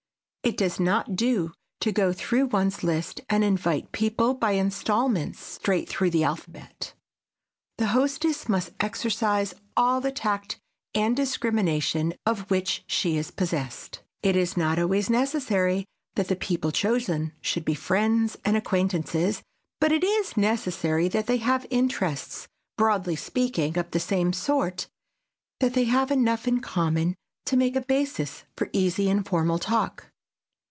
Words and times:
It 0.43 0.57
does 0.57 0.79
not 0.79 1.15
do 1.15 1.53
to 1.81 1.91
go 1.91 2.11
through 2.11 2.47
one's 2.47 2.81
list 2.83 3.21
and 3.29 3.43
invite 3.43 3.91
people, 3.91 4.33
by 4.33 4.53
instalments, 4.53 5.39
straight 5.39 5.87
through 5.87 6.09
the 6.09 6.23
alphabet. 6.23 6.93
The 7.77 7.89
hostess 7.89 8.49
must 8.49 8.71
exercise 8.79 9.53
all 9.77 10.01
the 10.01 10.11
tact 10.11 10.59
and 10.95 11.15
discrimination 11.15 12.15
of 12.25 12.49
which 12.49 12.83
she 12.87 13.17
is 13.17 13.29
possessed. 13.29 14.01
It 14.23 14.35
is 14.35 14.57
not 14.57 14.79
always 14.79 15.11
necessary 15.11 15.85
that 16.15 16.27
the 16.27 16.35
people 16.35 16.71
chosen 16.71 17.33
should 17.39 17.63
be 17.63 17.75
friends 17.75 18.35
and 18.43 18.57
acquaintances 18.57 19.43
but 19.79 19.91
it 19.91 20.03
is 20.03 20.35
necessary 20.35 21.07
that 21.09 21.27
they 21.27 21.37
have 21.37 21.67
interests, 21.69 22.47
broadly 22.77 23.15
speaking, 23.15 23.77
of 23.77 23.91
the 23.91 23.99
same 23.99 24.33
sort, 24.33 24.87
that 25.59 25.75
they 25.75 25.83
have 25.85 26.09
enough 26.09 26.47
in 26.47 26.61
common 26.61 27.13
to 27.45 27.55
make 27.55 27.75
a 27.75 27.81
basis 27.81 28.43
for 28.57 28.71
easy 28.73 29.07
informal 29.07 29.59
talk. 29.59 30.07